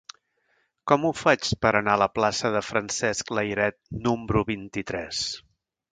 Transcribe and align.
Com 0.91 1.03
ho 1.05 1.11
faig 1.17 1.49
per 1.65 1.73
anar 1.79 1.93
a 1.97 2.01
la 2.03 2.09
plaça 2.15 2.51
de 2.57 2.63
Francesc 2.69 3.29
Layret 3.41 3.79
número 4.09 4.45
vint-i-tres? 4.49 5.25